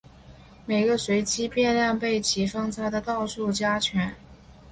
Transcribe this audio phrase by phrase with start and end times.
[0.65, 4.15] 每个随机变量被其方差的倒数加权。